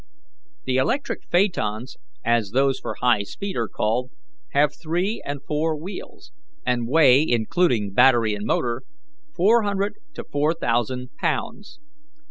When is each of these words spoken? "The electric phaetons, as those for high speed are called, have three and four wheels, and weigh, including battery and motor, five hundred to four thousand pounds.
"The 0.63 0.77
electric 0.77 1.29
phaetons, 1.29 1.97
as 2.25 2.49
those 2.49 2.79
for 2.79 2.95
high 3.01 3.21
speed 3.21 3.55
are 3.55 3.67
called, 3.67 4.09
have 4.53 4.73
three 4.73 5.21
and 5.23 5.43
four 5.43 5.77
wheels, 5.77 6.31
and 6.65 6.87
weigh, 6.87 7.21
including 7.29 7.93
battery 7.93 8.33
and 8.33 8.43
motor, 8.47 8.81
five 9.37 9.63
hundred 9.63 9.97
to 10.15 10.23
four 10.23 10.55
thousand 10.55 11.15
pounds. 11.17 11.77